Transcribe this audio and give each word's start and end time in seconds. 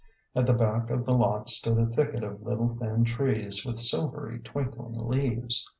At 0.35 0.47
the 0.47 0.53
back 0.53 0.89
of 0.89 1.05
the 1.05 1.13
lot 1.15 1.47
stood 1.47 1.77
a 1.77 1.85
thicket 1.85 2.23
of 2.23 2.41
little 2.41 2.75
thin 2.75 3.03
trees, 3.03 3.63
with 3.63 3.77
silvery 3.77 4.39
twinkling 4.39 4.95
leaves. 4.95 5.69